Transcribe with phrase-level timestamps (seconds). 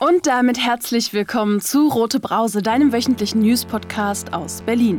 [0.00, 4.98] Und damit herzlich willkommen zu Rote Brause, deinem wöchentlichen News-Podcast aus Berlin.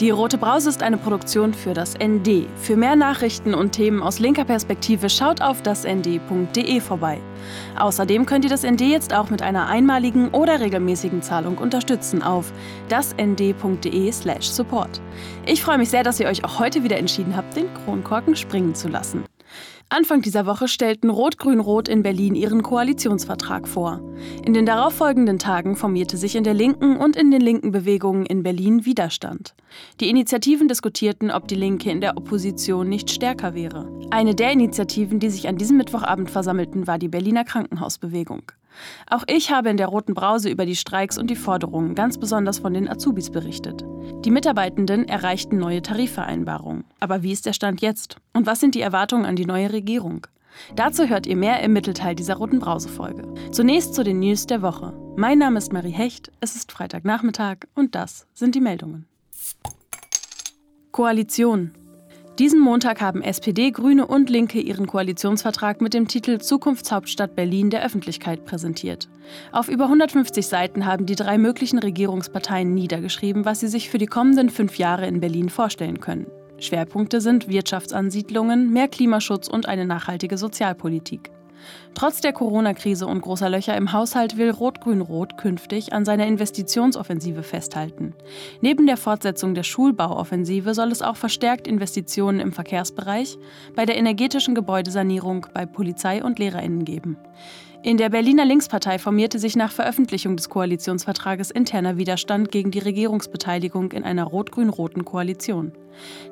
[0.00, 2.46] Die Rote Brause ist eine Produktion für das ND.
[2.56, 7.18] Für mehr Nachrichten und Themen aus linker Perspektive schaut auf dasnd.de vorbei.
[7.78, 12.50] Außerdem könnt ihr das ND jetzt auch mit einer einmaligen oder regelmäßigen Zahlung unterstützen auf
[12.88, 15.02] dasnd.de/slash support.
[15.44, 18.74] Ich freue mich sehr, dass ihr euch auch heute wieder entschieden habt, den Kronkorken springen
[18.74, 19.27] zu lassen.
[19.90, 24.02] Anfang dieser Woche stellten Rot-Grün-Rot in Berlin ihren Koalitionsvertrag vor.
[24.44, 28.42] In den darauffolgenden Tagen formierte sich in der linken und in den linken Bewegungen in
[28.42, 29.54] Berlin Widerstand.
[30.00, 33.90] Die Initiativen diskutierten, ob die Linke in der Opposition nicht stärker wäre.
[34.10, 38.42] Eine der Initiativen, die sich an diesem Mittwochabend versammelten, war die Berliner Krankenhausbewegung.
[39.08, 42.58] Auch ich habe in der Roten Brause über die Streiks und die Forderungen, ganz besonders
[42.58, 43.84] von den Azubis, berichtet.
[44.24, 46.84] Die Mitarbeitenden erreichten neue Tarifvereinbarungen.
[47.00, 48.16] Aber wie ist der Stand jetzt?
[48.32, 50.26] Und was sind die Erwartungen an die neue Regierung?
[50.74, 53.32] Dazu hört ihr mehr im Mittelteil dieser Roten Brause-Folge.
[53.52, 54.92] Zunächst zu den News der Woche.
[55.16, 59.06] Mein Name ist Marie Hecht, es ist Freitagnachmittag und das sind die Meldungen.
[60.90, 61.77] Koalition.
[62.38, 67.84] Diesen Montag haben SPD, Grüne und Linke ihren Koalitionsvertrag mit dem Titel Zukunftshauptstadt Berlin der
[67.84, 69.08] Öffentlichkeit präsentiert.
[69.50, 74.06] Auf über 150 Seiten haben die drei möglichen Regierungsparteien niedergeschrieben, was sie sich für die
[74.06, 76.28] kommenden fünf Jahre in Berlin vorstellen können.
[76.58, 81.32] Schwerpunkte sind Wirtschaftsansiedlungen, mehr Klimaschutz und eine nachhaltige Sozialpolitik.
[81.94, 88.14] Trotz der Corona-Krise und großer Löcher im Haushalt will Rot-Grün-Rot künftig an seiner Investitionsoffensive festhalten.
[88.60, 93.36] Neben der Fortsetzung der Schulbauoffensive soll es auch verstärkt Investitionen im Verkehrsbereich,
[93.74, 97.16] bei der energetischen Gebäudesanierung, bei Polizei und Lehrerinnen geben.
[97.82, 103.92] In der Berliner Linkspartei formierte sich nach Veröffentlichung des Koalitionsvertrages interner Widerstand gegen die Regierungsbeteiligung
[103.92, 105.72] in einer rot-grün-roten Koalition.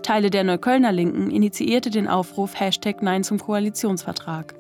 [0.02, 4.54] Teile der Neuköllner Linken initiierte den Aufruf Hashtag Nein zum Koalitionsvertrag.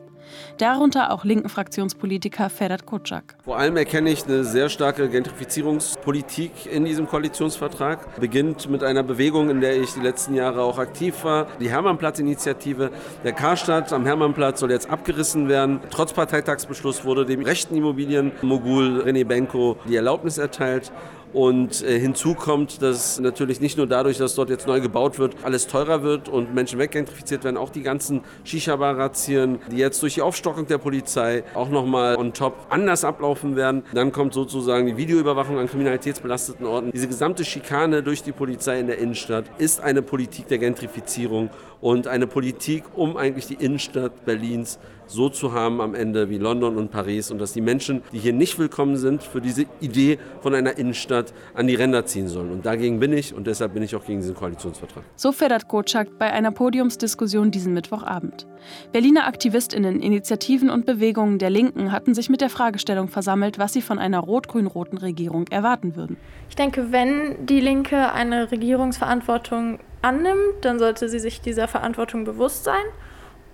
[0.58, 3.36] Darunter auch linken Fraktionspolitiker Ferhat Kocak.
[3.44, 8.20] Vor allem erkenne ich eine sehr starke Gentrifizierungspolitik in diesem Koalitionsvertrag.
[8.20, 11.46] Beginnt mit einer Bewegung, in der ich die letzten Jahre auch aktiv war.
[11.60, 12.90] Die Hermannplatz-Initiative.
[13.24, 15.80] Der Karstadt am Hermannplatz soll jetzt abgerissen werden.
[15.90, 20.92] Trotz Parteitagsbeschluss wurde dem rechten Immobilienmogul René Benko die Erlaubnis erteilt.
[21.32, 25.36] Und äh, hinzu kommt, dass natürlich nicht nur dadurch, dass dort jetzt neu gebaut wird,
[25.42, 30.22] alles teurer wird und Menschen weggentrifiziert werden, auch die ganzen Shisha-Bar-Razzien, die jetzt durch die
[30.22, 33.82] Aufstockung der Polizei auch nochmal on top anders ablaufen werden.
[33.92, 36.90] Dann kommt sozusagen die Videoüberwachung an kriminalitätsbelasteten Orten.
[36.92, 41.50] Diese gesamte Schikane durch die Polizei in der Innenstadt ist eine Politik der Gentrifizierung
[41.80, 46.76] und eine Politik, um eigentlich die Innenstadt Berlins so zu haben am Ende wie London
[46.76, 50.54] und Paris und dass die Menschen, die hier nicht willkommen sind, für diese Idee von
[50.54, 52.50] einer Innenstadt an die Ränder ziehen sollen.
[52.50, 55.04] Und dagegen bin ich und deshalb bin ich auch gegen diesen Koalitionsvertrag.
[55.16, 58.46] So fordert Kotschak bei einer Podiumsdiskussion diesen Mittwochabend.
[58.92, 63.82] Berliner Aktivistinnen, Initiativen und Bewegungen der Linken hatten sich mit der Fragestellung versammelt, was sie
[63.82, 66.16] von einer rot-grün-roten Regierung erwarten würden.
[66.48, 72.64] Ich denke, wenn die Linke eine Regierungsverantwortung annimmt, dann sollte sie sich dieser Verantwortung bewusst
[72.64, 72.84] sein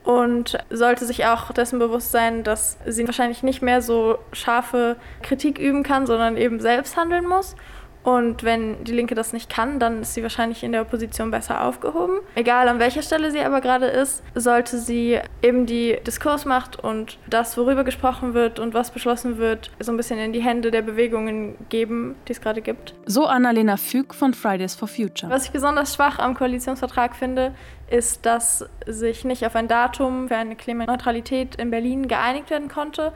[0.05, 5.59] und sollte sich auch dessen bewusst sein, dass sie wahrscheinlich nicht mehr so scharfe Kritik
[5.59, 7.57] üben kann, sondern eben selbst handeln muss
[8.03, 11.65] und wenn die Linke das nicht kann, dann ist sie wahrscheinlich in der Opposition besser
[11.65, 12.19] aufgehoben.
[12.35, 17.57] Egal an welcher Stelle sie aber gerade ist, sollte sie eben die Diskursmacht und das,
[17.57, 21.55] worüber gesprochen wird und was beschlossen wird, so ein bisschen in die Hände der Bewegungen
[21.69, 22.95] geben, die es gerade gibt.
[23.07, 25.31] So Annalena Füg von Fridays for Future.
[25.31, 27.55] Was ich besonders schwach am Koalitionsvertrag finde,
[27.93, 33.13] ist, dass sich nicht auf ein Datum für eine Klimaneutralität in Berlin geeinigt werden konnte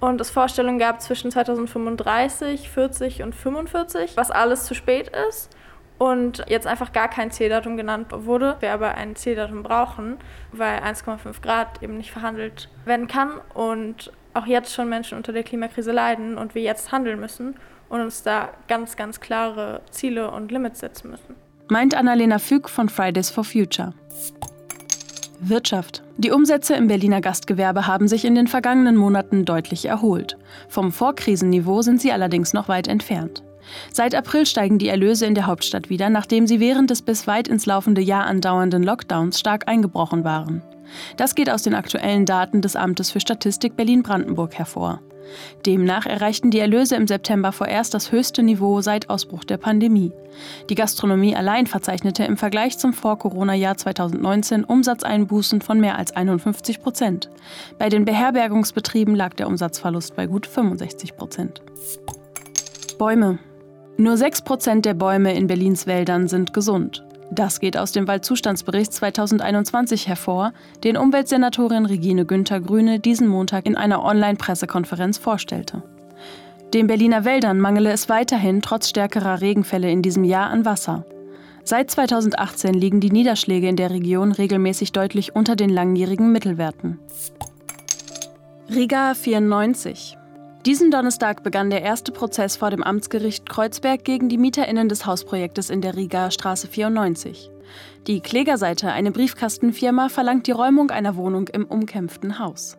[0.00, 5.54] und es Vorstellungen gab zwischen 2035, 40 und 45, was alles zu spät ist
[5.98, 8.56] und jetzt einfach gar kein Zieldatum genannt wurde.
[8.60, 10.18] Wir aber ein Zieldatum brauchen,
[10.52, 15.44] weil 1,5 Grad eben nicht verhandelt werden kann und auch jetzt schon Menschen unter der
[15.44, 17.56] Klimakrise leiden und wir jetzt handeln müssen
[17.88, 21.43] und uns da ganz, ganz klare Ziele und Limits setzen müssen.
[21.68, 23.94] Meint Annalena Füg von Fridays for Future.
[25.40, 26.02] Wirtschaft.
[26.18, 30.36] Die Umsätze im Berliner Gastgewerbe haben sich in den vergangenen Monaten deutlich erholt.
[30.68, 33.42] Vom Vorkrisenniveau sind sie allerdings noch weit entfernt.
[33.90, 37.48] Seit April steigen die Erlöse in der Hauptstadt wieder, nachdem sie während des bis weit
[37.48, 40.62] ins laufende Jahr andauernden Lockdowns stark eingebrochen waren.
[41.16, 45.00] Das geht aus den aktuellen Daten des Amtes für Statistik Berlin-Brandenburg hervor.
[45.66, 50.12] Demnach erreichten die Erlöse im September vorerst das höchste Niveau seit Ausbruch der Pandemie.
[50.68, 57.30] Die Gastronomie allein verzeichnete im Vergleich zum Vor-Corona-Jahr 2019 Umsatzeinbußen von mehr als 51 Prozent.
[57.78, 61.62] Bei den Beherbergungsbetrieben lag der Umsatzverlust bei gut 65 Prozent.
[62.98, 63.38] Bäume.
[63.96, 67.04] Nur 6 Prozent der Bäume in Berlins Wäldern sind gesund.
[67.34, 70.52] Das geht aus dem Waldzustandsbericht 2021 hervor,
[70.84, 75.82] den Umweltsenatorin Regine Günther Grüne diesen Montag in einer Online-Pressekonferenz vorstellte.
[76.72, 81.06] Den Berliner Wäldern mangele es weiterhin trotz stärkerer Regenfälle in diesem Jahr an Wasser.
[81.64, 87.00] Seit 2018 liegen die Niederschläge in der Region regelmäßig deutlich unter den langjährigen Mittelwerten.
[88.70, 90.18] Riga 94.
[90.66, 95.68] Diesen Donnerstag begann der erste Prozess vor dem Amtsgericht Kreuzberg gegen die MieterInnen des Hausprojektes
[95.68, 97.50] in der Riga Straße 94.
[98.06, 102.78] Die Klägerseite, eine Briefkastenfirma, verlangt die Räumung einer Wohnung im umkämpften Haus.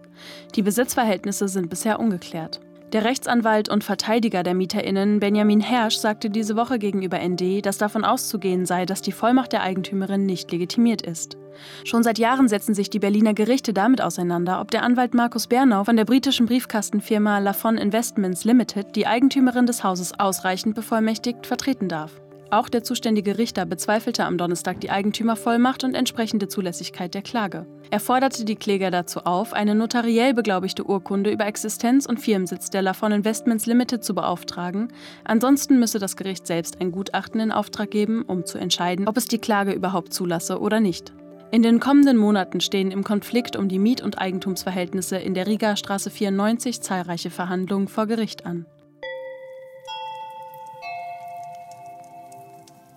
[0.55, 2.59] Die Besitzverhältnisse sind bisher ungeklärt.
[2.95, 8.05] Der Rechtsanwalt und Verteidiger der MieterInnen Benjamin Hersch sagte diese Woche gegenüber ND, dass davon
[8.05, 11.35] auszugehen sei, dass die Vollmacht der Eigentümerin nicht legitimiert ist.
[11.83, 15.83] Schon seit Jahren setzen sich die Berliner Gerichte damit auseinander, ob der Anwalt Markus Bernau
[15.83, 22.21] von der britischen Briefkastenfirma Lafon Investments Limited die Eigentümerin des Hauses ausreichend bevollmächtigt vertreten darf.
[22.49, 27.65] Auch der zuständige Richter bezweifelte am Donnerstag die Eigentümervollmacht und entsprechende Zulässigkeit der Klage.
[27.91, 32.81] Er forderte die Kläger dazu auf, eine notariell beglaubigte Urkunde über Existenz und Firmensitz der
[32.81, 34.89] Lafon Investments Limited zu beauftragen.
[35.23, 39.25] Ansonsten müsse das Gericht selbst ein Gutachten in Auftrag geben, um zu entscheiden, ob es
[39.25, 41.13] die Klage überhaupt zulasse oder nicht.
[41.51, 45.77] In den kommenden Monaten stehen im Konflikt um die Miet- und Eigentumsverhältnisse in der Riga
[45.77, 48.65] Straße 94 zahlreiche Verhandlungen vor Gericht an.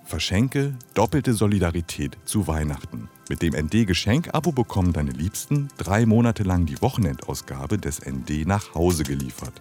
[0.08, 3.10] Verschenke doppelte Solidarität zu Weihnachten.
[3.28, 8.74] Mit dem ND Geschenk-Abo bekommen deine Liebsten drei Monate lang die Wochenendausgabe des ND nach
[8.74, 9.60] Hause geliefert.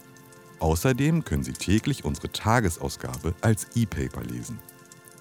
[0.59, 4.57] Außerdem können sie täglich unsere Tagesausgabe als E-Paper lesen.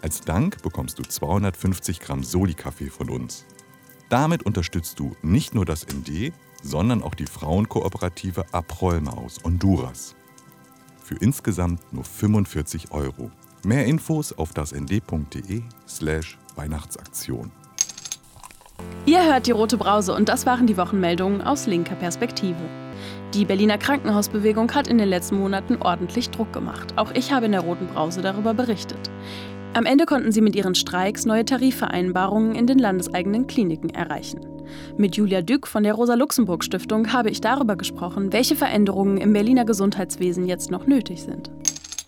[0.00, 3.46] Als Dank bekommst du 250 Gramm Soli-Kaffee von uns.
[4.08, 6.32] Damit unterstützt du nicht nur das ND,
[6.62, 10.14] sondern auch die Frauenkooperative Aprolma aus Honduras.
[11.02, 13.32] Für insgesamt nur 45 Euro.
[13.64, 17.50] Mehr Infos auf dasnd.de slash Weihnachtsaktion.
[19.06, 22.60] Ihr hört die Rote Brause und das waren die Wochenmeldungen aus linker Perspektive.
[23.34, 26.94] Die Berliner Krankenhausbewegung hat in den letzten Monaten ordentlich Druck gemacht.
[26.96, 29.10] Auch ich habe in der Roten Brause darüber berichtet.
[29.74, 34.40] Am Ende konnten sie mit ihren Streiks neue Tarifvereinbarungen in den landeseigenen Kliniken erreichen.
[34.96, 40.46] Mit Julia Dück von der Rosa-Luxemburg-Stiftung habe ich darüber gesprochen, welche Veränderungen im Berliner Gesundheitswesen
[40.46, 41.50] jetzt noch nötig sind.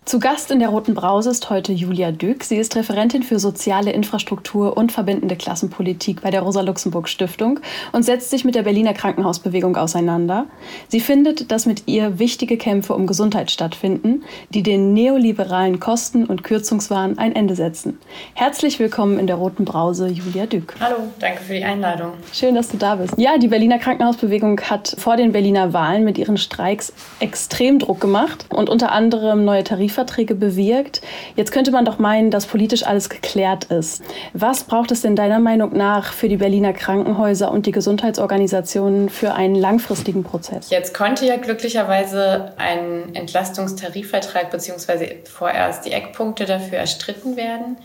[0.08, 2.43] Zu Gast in der Roten Brause ist heute Julia Dück.
[2.43, 7.60] Sie ist Referentin für soziale Infrastruktur und verbindende Klassenpolitik bei der Rosa-Luxemburg-Stiftung
[7.93, 10.46] und setzt sich mit der Berliner Krankenhausbewegung auseinander.
[10.88, 16.43] Sie findet, dass mit ihr wichtige Kämpfe um Gesundheit stattfinden, die den neoliberalen Kosten- und
[16.43, 17.99] Kürzungswahn ein Ende setzen.
[18.32, 20.75] Herzlich willkommen in der Roten Brause, Julia Dück.
[20.81, 22.12] Hallo, danke für die Einladung.
[22.32, 23.12] Schön, dass du da bist.
[23.19, 28.46] Ja, die Berliner Krankenhausbewegung hat vor den Berliner Wahlen mit ihren Streiks extrem Druck gemacht
[28.49, 31.00] und unter anderem neue Tarif Tarifverträge bewirkt.
[31.36, 34.02] Jetzt könnte man doch meinen, dass politisch alles geklärt ist.
[34.32, 39.34] Was braucht es denn deiner Meinung nach für die Berliner Krankenhäuser und die Gesundheitsorganisationen für
[39.34, 40.70] einen langfristigen Prozess?
[40.70, 45.16] Jetzt konnte ja glücklicherweise ein Entlastungstarifvertrag bzw.
[45.24, 47.76] vorerst die Eckpunkte dafür erstritten werden.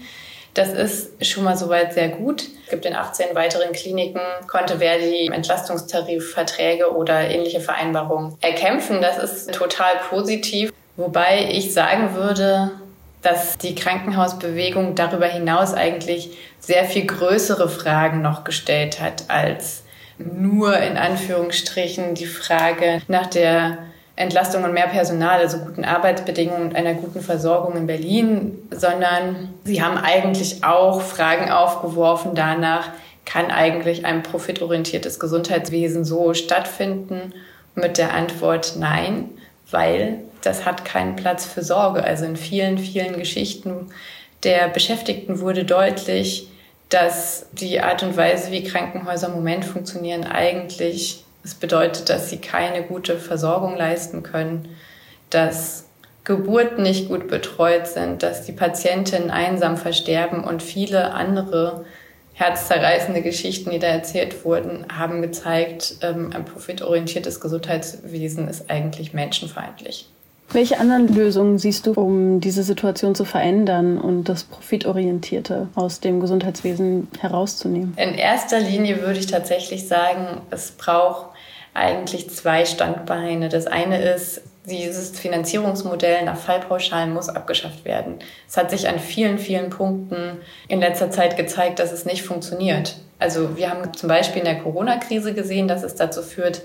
[0.54, 2.44] Das ist schon mal soweit sehr gut.
[2.66, 9.01] Es gibt in 18 weiteren Kliniken, konnte Verdi Entlastungstarifverträge oder ähnliche Vereinbarungen erkämpfen.
[9.01, 10.71] Das ist total positiv.
[10.95, 12.72] Wobei ich sagen würde,
[13.22, 19.84] dass die Krankenhausbewegung darüber hinaus eigentlich sehr viel größere Fragen noch gestellt hat als
[20.18, 23.80] nur in Anführungsstrichen die Frage nach der
[24.16, 29.81] Entlastung und mehr Personal, also guten Arbeitsbedingungen und einer guten Versorgung in Berlin, sondern sie
[29.81, 32.90] haben eigentlich auch Fragen aufgeworfen danach,
[33.26, 37.33] kann eigentlich ein profitorientiertes Gesundheitswesen so stattfinden?
[37.73, 39.30] Mit der Antwort nein,
[39.71, 42.04] weil das hat keinen Platz für Sorge.
[42.04, 43.92] Also in vielen, vielen Geschichten
[44.44, 46.50] der Beschäftigten wurde deutlich,
[46.90, 52.38] dass die Art und Weise, wie Krankenhäuser im Moment funktionieren, eigentlich es bedeutet, dass sie
[52.38, 54.69] keine gute Versorgung leisten können,
[55.30, 55.85] dass
[56.23, 61.85] Geburten nicht gut betreut sind, dass die Patientinnen einsam versterben und viele andere
[62.33, 70.09] herzzerreißende Geschichten, die da erzählt wurden, haben gezeigt, ähm, ein profitorientiertes Gesundheitswesen ist eigentlich menschenfeindlich.
[70.54, 76.19] Welche anderen Lösungen siehst du, um diese Situation zu verändern und das Profitorientierte aus dem
[76.19, 77.95] Gesundheitswesen herauszunehmen?
[77.98, 81.31] In erster Linie würde ich tatsächlich sagen, es braucht
[81.74, 83.50] eigentlich zwei Standbeine.
[83.50, 88.19] Das eine ist, dieses Finanzierungsmodell nach Fallpauschalen muss abgeschafft werden.
[88.48, 92.98] Es hat sich an vielen, vielen Punkten in letzter Zeit gezeigt, dass es nicht funktioniert.
[93.18, 96.62] Also wir haben zum Beispiel in der Corona-Krise gesehen, dass es dazu führt,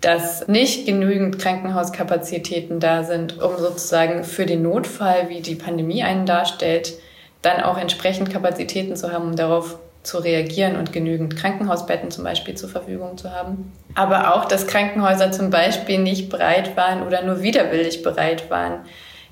[0.00, 6.26] dass nicht genügend Krankenhauskapazitäten da sind, um sozusagen für den Notfall, wie die Pandemie einen
[6.26, 6.94] darstellt,
[7.42, 12.54] dann auch entsprechend Kapazitäten zu haben, um darauf zu reagieren und genügend Krankenhausbetten zum Beispiel
[12.54, 13.72] zur Verfügung zu haben.
[13.94, 18.80] Aber auch, dass Krankenhäuser zum Beispiel nicht bereit waren oder nur widerwillig bereit waren,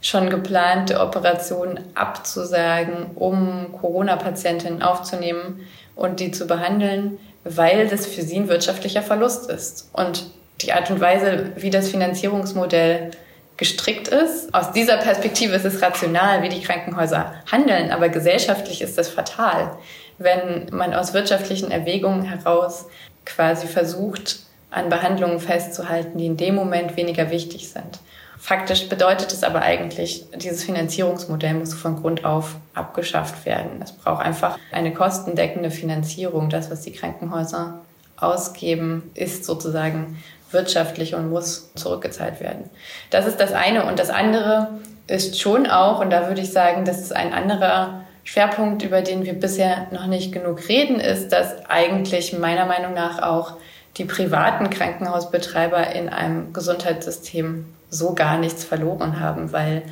[0.02, 5.60] schon geplante Operationen abzusagen, um Corona-Patientinnen aufzunehmen
[5.96, 9.90] und die zu behandeln, weil das für sie ein wirtschaftlicher Verlust ist.
[9.94, 10.26] Und
[10.60, 13.12] die Art und Weise, wie das Finanzierungsmodell
[13.56, 14.54] gestrickt ist.
[14.54, 19.76] Aus dieser Perspektive ist es rational, wie die Krankenhäuser handeln, aber gesellschaftlich ist das fatal,
[20.18, 22.86] wenn man aus wirtschaftlichen Erwägungen heraus
[23.24, 28.00] quasi versucht, an Behandlungen festzuhalten, die in dem Moment weniger wichtig sind.
[28.38, 33.82] Faktisch bedeutet es aber eigentlich, dieses Finanzierungsmodell muss von Grund auf abgeschafft werden.
[33.82, 36.48] Es braucht einfach eine kostendeckende Finanzierung.
[36.48, 37.80] Das, was die Krankenhäuser
[38.16, 42.70] ausgeben, ist sozusagen wirtschaftlich und muss zurückgezahlt werden.
[43.10, 43.84] Das ist das eine.
[43.84, 44.68] Und das andere
[45.06, 49.24] ist schon auch, und da würde ich sagen, das ist ein anderer Schwerpunkt, über den
[49.24, 53.54] wir bisher noch nicht genug reden, ist, dass eigentlich meiner Meinung nach auch
[53.96, 59.82] die privaten Krankenhausbetreiber in einem Gesundheitssystem so gar nichts verloren haben, weil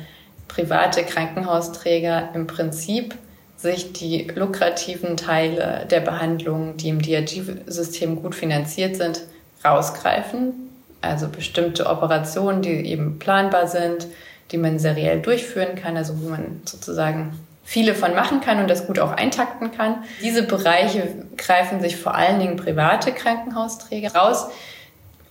[0.47, 3.15] private Krankenhausträger im Prinzip
[3.57, 9.21] sich die lukrativen Teile der Behandlung, die im DRG-System gut finanziert sind,
[9.63, 10.53] rausgreifen.
[11.01, 14.07] Also bestimmte Operationen, die eben planbar sind,
[14.51, 18.87] die man seriell durchführen kann, also wo man sozusagen viele von machen kann und das
[18.87, 20.03] gut auch eintakten kann.
[20.21, 24.47] Diese Bereiche greifen sich vor allen Dingen private Krankenhausträger raus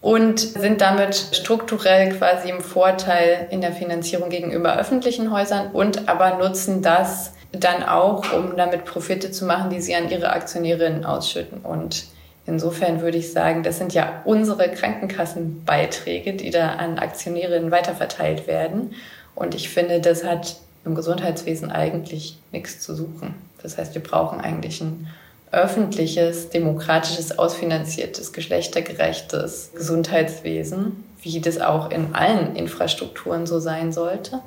[0.03, 6.37] und sind damit strukturell quasi im Vorteil in der Finanzierung gegenüber öffentlichen Häusern und aber
[6.37, 11.63] nutzen das dann auch, um damit Profite zu machen, die sie an ihre Aktionärinnen ausschütten.
[11.63, 12.05] Und
[12.47, 18.95] insofern würde ich sagen, das sind ja unsere Krankenkassenbeiträge, die da an Aktionärinnen weiterverteilt werden.
[19.35, 23.35] Und ich finde, das hat im Gesundheitswesen eigentlich nichts zu suchen.
[23.63, 25.09] Das heißt, wir brauchen eigentlich ein
[25.53, 34.41] öffentliches, demokratisches, ausfinanziertes, geschlechtergerechtes Gesundheitswesen, wie das auch in allen Infrastrukturen so sein sollte.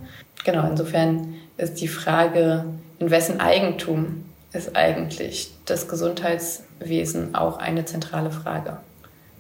[0.46, 2.66] Genau, insofern ist die Frage,
[3.00, 8.78] in wessen Eigentum ist eigentlich das Gesundheitswesen auch eine zentrale Frage,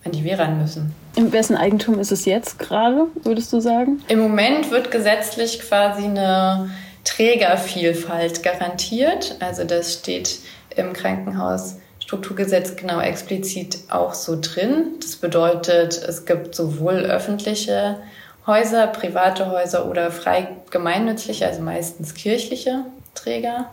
[0.03, 0.93] an die wir ran müssen.
[1.15, 4.01] In wessen Eigentum ist es jetzt gerade, würdest du sagen?
[4.07, 6.69] Im Moment wird gesetzlich quasi eine
[7.03, 9.35] Trägervielfalt garantiert.
[9.39, 10.39] Also das steht
[10.75, 14.93] im Krankenhausstrukturgesetz genau explizit auch so drin.
[15.01, 17.97] Das bedeutet, es gibt sowohl öffentliche
[18.45, 22.85] Häuser, private Häuser oder frei gemeinnützliche, also meistens kirchliche
[23.15, 23.65] Träger.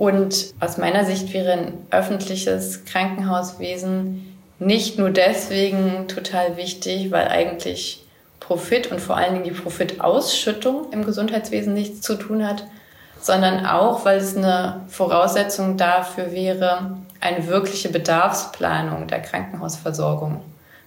[0.00, 8.02] Und aus meiner Sicht wäre ein öffentliches Krankenhauswesen nicht nur deswegen total wichtig, weil eigentlich
[8.40, 12.64] Profit und vor allen Dingen die Profitausschüttung im Gesundheitswesen nichts zu tun hat,
[13.20, 20.40] sondern auch, weil es eine Voraussetzung dafür wäre, eine wirkliche Bedarfsplanung der Krankenhausversorgung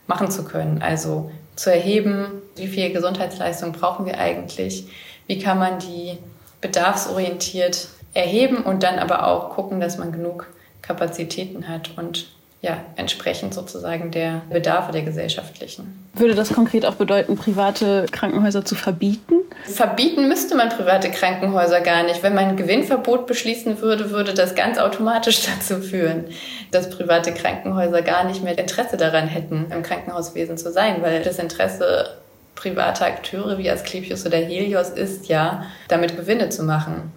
[0.07, 0.81] machen zu können.
[0.81, 4.87] Also zu erheben, wie viel Gesundheitsleistung brauchen wir eigentlich,
[5.27, 6.17] wie kann man die
[6.61, 10.47] bedarfsorientiert erheben und dann aber auch gucken, dass man genug
[10.81, 12.27] Kapazitäten hat und
[12.63, 16.07] ja, entsprechend sozusagen der Bedarfe der gesellschaftlichen.
[16.13, 19.35] Würde das konkret auch bedeuten, private Krankenhäuser zu verbieten?
[19.65, 22.23] Verbieten müsste man private Krankenhäuser gar nicht.
[22.23, 26.23] Wenn man ein Gewinnverbot beschließen würde, würde das ganz automatisch dazu führen,
[26.71, 31.39] dass private Krankenhäuser gar nicht mehr Interesse daran hätten, im Krankenhauswesen zu sein, weil das
[31.39, 32.15] Interesse
[32.55, 37.11] privater Akteure wie Asklepios oder Helios ist ja, damit Gewinne zu machen.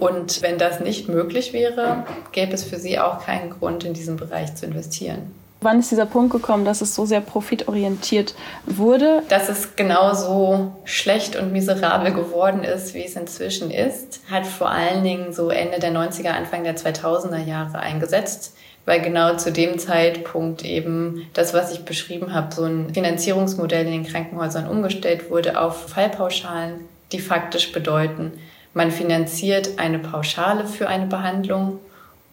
[0.00, 4.16] Und wenn das nicht möglich wäre, gäbe es für sie auch keinen Grund, in diesem
[4.16, 5.30] Bereich zu investieren.
[5.62, 9.22] Wann ist dieser Punkt gekommen, dass es so sehr profitorientiert wurde?
[9.28, 15.04] Dass es genauso schlecht und miserabel geworden ist, wie es inzwischen ist, hat vor allen
[15.04, 20.64] Dingen so Ende der 90er, Anfang der 2000er Jahre eingesetzt, weil genau zu dem Zeitpunkt
[20.64, 25.90] eben das, was ich beschrieben habe, so ein Finanzierungsmodell in den Krankenhäusern umgestellt wurde auf
[25.90, 26.80] Fallpauschalen,
[27.12, 28.32] die faktisch bedeuten,
[28.74, 31.78] man finanziert eine Pauschale für eine Behandlung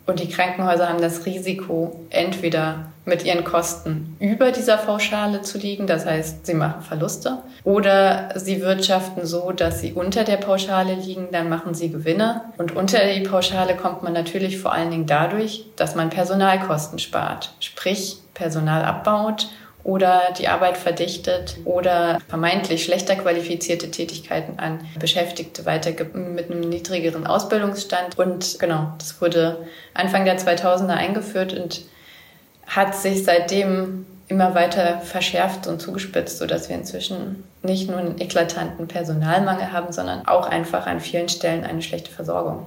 [0.08, 5.86] und die Krankenhäuser haben das Risiko, entweder mit ihren Kosten über dieser Pauschale zu liegen,
[5.86, 11.28] das heißt, sie machen Verluste, oder sie wirtschaften so, dass sie unter der Pauschale liegen,
[11.32, 12.42] dann machen sie Gewinne.
[12.58, 17.54] Und unter die Pauschale kommt man natürlich vor allen Dingen dadurch, dass man Personalkosten spart,
[17.60, 19.50] sprich Personal abbaut
[19.88, 27.26] oder die Arbeit verdichtet oder vermeintlich schlechter qualifizierte Tätigkeiten an Beschäftigte weitergibt mit einem niedrigeren
[27.26, 28.20] Ausbildungsstand.
[28.20, 31.84] Und genau, das wurde Anfang der 2000er eingeführt und
[32.68, 38.90] hat sich seitdem immer weiter verschärft und zugespitzt, sodass wir inzwischen nicht nur einen eklatanten
[38.90, 42.66] Personalmangel haben, sondern auch einfach an vielen Stellen eine schlechte Versorgung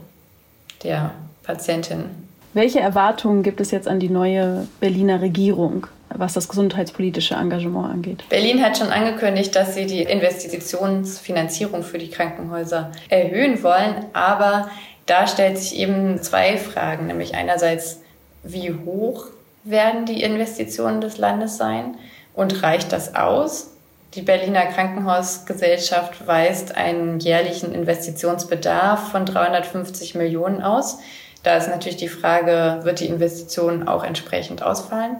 [0.85, 1.11] der
[1.43, 2.07] Patientin
[2.55, 5.87] Welche Erwartungen gibt es jetzt an die neue Berliner Regierung?
[6.15, 8.25] Was das gesundheitspolitische Engagement angeht.
[8.29, 14.07] Berlin hat schon angekündigt, dass sie die Investitionsfinanzierung für die Krankenhäuser erhöhen wollen.
[14.13, 14.71] Aber
[15.07, 18.01] da stellt sich eben zwei Fragen, nämlich einerseits,
[18.43, 19.27] wie hoch
[19.65, 21.97] werden die Investitionen des Landes sein
[22.35, 23.71] und reicht das aus?
[24.15, 30.99] Die Berliner Krankenhausgesellschaft weist einen jährlichen Investitionsbedarf von 350 Millionen aus.
[31.45, 35.17] Da ist natürlich die Frage, wird die Investition auch entsprechend ausfallen?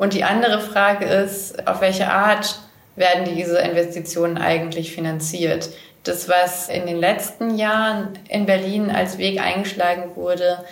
[0.00, 2.58] Und die andere Frage ist, auf welche Art
[2.96, 5.68] werden diese Investitionen eigentlich finanziert?
[6.04, 10.64] Das, was in den letzten Jahren in Berlin als Weg eingeschlagen wurde,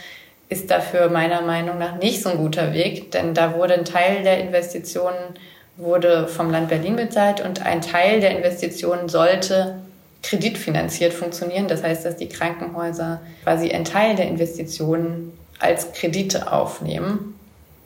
[0.48, 4.22] ist dafür meiner Meinung nach nicht so ein guter Weg, denn da wurde ein Teil
[4.22, 5.34] der Investitionen
[5.76, 9.74] wurde vom Land Berlin bezahlt und ein Teil der Investitionen sollte
[10.22, 11.68] kreditfinanziert funktionieren.
[11.68, 17.37] Das heißt, dass die Krankenhäuser quasi einen Teil der Investitionen als Kredite aufnehmen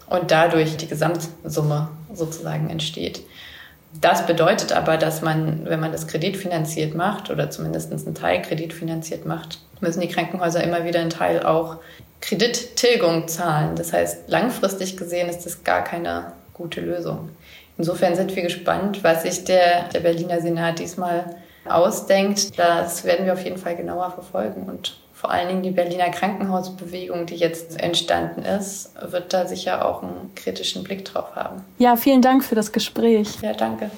[0.07, 3.23] und dadurch die Gesamtsumme sozusagen entsteht.
[4.01, 9.27] Das bedeutet aber, dass man, wenn man das kreditfinanziert macht oder zumindest einen Teil kreditfinanziert
[9.27, 11.77] macht, müssen die Krankenhäuser immer wieder einen Teil auch
[12.21, 13.75] Kredittilgung zahlen.
[13.77, 17.31] Das heißt, langfristig gesehen ist das gar keine gute Lösung.
[17.77, 21.37] Insofern sind wir gespannt, was sich der, der Berliner Senat diesmal
[21.69, 22.59] ausdenkt.
[22.59, 27.27] Das werden wir auf jeden Fall genauer verfolgen und vor allen Dingen die Berliner Krankenhausbewegung,
[27.27, 31.63] die jetzt entstanden ist, wird da sicher auch einen kritischen Blick drauf haben.
[31.79, 33.41] Ja, vielen Dank für das Gespräch.
[33.41, 33.93] Ja, danke.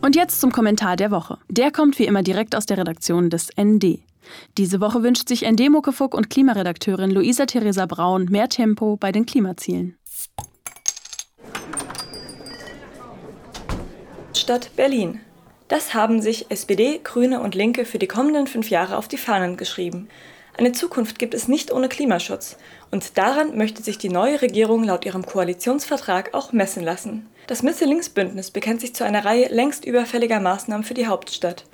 [0.00, 1.38] Und jetzt zum Kommentar der Woche.
[1.48, 4.07] Der kommt wie immer direkt aus der Redaktion des ND.
[4.56, 9.96] Diese Woche wünscht sich ND-Muckefuck und Klimaredakteurin Luisa Theresa Braun mehr Tempo bei den Klimazielen.
[14.34, 15.20] Stadt Berlin.
[15.68, 19.56] Das haben sich SPD, Grüne und Linke für die kommenden fünf Jahre auf die Fahnen
[19.56, 20.08] geschrieben.
[20.56, 22.56] Eine Zukunft gibt es nicht ohne Klimaschutz.
[22.90, 27.28] Und daran möchte sich die neue Regierung laut ihrem Koalitionsvertrag auch messen lassen.
[27.46, 31.64] Das Mitte-Links-Bündnis bekennt sich zu einer Reihe längst überfälliger Maßnahmen für die Hauptstadt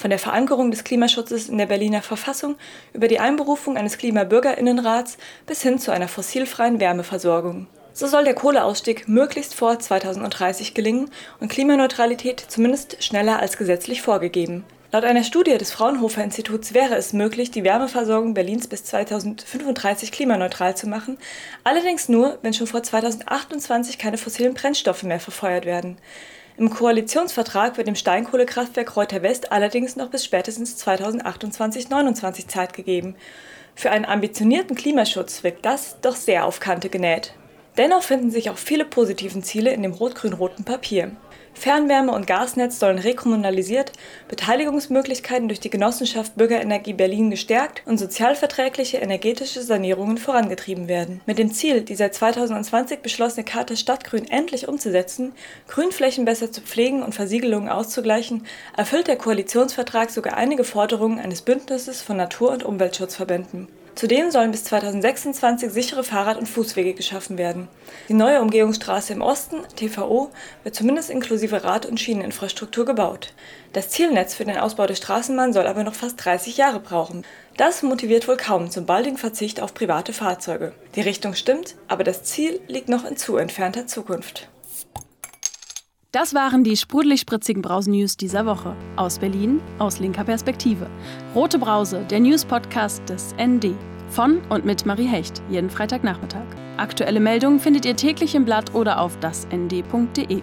[0.00, 2.56] von der Verankerung des Klimaschutzes in der Berliner Verfassung
[2.94, 7.66] über die Einberufung eines Klimabürgerinnenrats bis hin zu einer fossilfreien Wärmeversorgung.
[7.92, 14.64] So soll der Kohleausstieg möglichst vor 2030 gelingen und Klimaneutralität zumindest schneller als gesetzlich vorgegeben.
[14.92, 20.76] Laut einer Studie des Fraunhofer Instituts wäre es möglich, die Wärmeversorgung Berlins bis 2035 klimaneutral
[20.76, 21.16] zu machen,
[21.62, 25.98] allerdings nur, wenn schon vor 2028 keine fossilen Brennstoffe mehr verfeuert werden.
[26.60, 33.14] Im Koalitionsvertrag wird dem Steinkohlekraftwerk Reuter West allerdings noch bis spätestens 2028/29 Zeit gegeben.
[33.74, 37.32] Für einen ambitionierten Klimaschutz wirkt das doch sehr auf Kante genäht.
[37.78, 41.12] Dennoch finden sich auch viele positive Ziele in dem rot-grün-roten Papier.
[41.54, 43.92] Fernwärme- und Gasnetz sollen rekommunalisiert,
[44.28, 51.20] Beteiligungsmöglichkeiten durch die Genossenschaft Bürgerenergie Berlin gestärkt und sozialverträgliche energetische Sanierungen vorangetrieben werden.
[51.26, 55.32] Mit dem Ziel, die seit 2020 beschlossene Charta Stadtgrün endlich umzusetzen,
[55.68, 62.00] Grünflächen besser zu pflegen und Versiegelungen auszugleichen, erfüllt der Koalitionsvertrag sogar einige Forderungen eines Bündnisses
[62.00, 63.68] von Natur- und Umweltschutzverbänden.
[63.94, 67.68] Zudem sollen bis 2026 sichere Fahrrad- und Fußwege geschaffen werden.
[68.08, 70.30] Die neue Umgehungsstraße im Osten, TVO,
[70.62, 73.34] wird zumindest inklusive Rad- und Schieneninfrastruktur gebaut.
[73.72, 77.24] Das Zielnetz für den Ausbau der Straßenbahn soll aber noch fast 30 Jahre brauchen.
[77.56, 80.72] Das motiviert wohl kaum zum baldigen Verzicht auf private Fahrzeuge.
[80.94, 84.49] Die Richtung stimmt, aber das Ziel liegt noch in zu entfernter Zukunft.
[86.12, 88.74] Das waren die sprudelig-spritzigen Brausen-News dieser Woche.
[88.96, 90.90] Aus Berlin, aus linker Perspektive.
[91.36, 93.76] Rote Brause, der News-Podcast des ND.
[94.08, 96.46] Von und mit Marie Hecht, jeden Freitagnachmittag.
[96.78, 100.42] Aktuelle Meldungen findet ihr täglich im Blatt oder auf dasnd.de.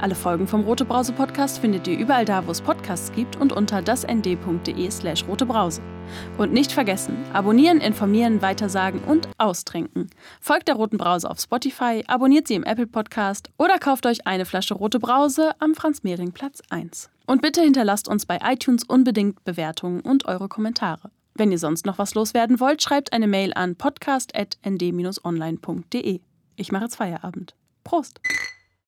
[0.00, 3.52] Alle Folgen vom Rote Brause Podcast findet ihr überall da, wo es Podcasts gibt und
[3.52, 5.82] unter dasnd.de slash rotebrause.
[6.38, 10.10] Und nicht vergessen, abonnieren, informieren, weitersagen und austrinken.
[10.40, 14.44] Folgt der Roten Brause auf Spotify, abonniert sie im Apple Podcast oder kauft euch eine
[14.44, 17.10] Flasche Rote Brause am Franz-Mehring-Platz 1.
[17.26, 21.10] Und bitte hinterlasst uns bei iTunes unbedingt Bewertungen und eure Kommentare.
[21.34, 26.20] Wenn ihr sonst noch was loswerden wollt, schreibt eine Mail an podcast.nd-online.de.
[26.56, 27.54] Ich mache jetzt Feierabend.
[27.84, 28.20] Prost!